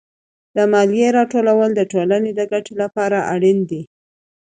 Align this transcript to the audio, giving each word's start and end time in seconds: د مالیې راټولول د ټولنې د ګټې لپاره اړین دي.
د 0.55 0.57
مالیې 0.71 1.07
راټولول 1.17 1.69
د 1.75 1.81
ټولنې 1.91 2.31
د 2.35 2.41
ګټې 2.51 2.73
لپاره 2.81 3.17
اړین 3.33 3.57
دي. 3.69 3.81